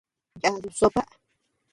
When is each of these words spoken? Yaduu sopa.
Yaduu 0.43 0.71
sopa. 0.79 1.01